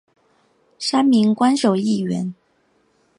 [0.79, 2.33] 三名官守议员。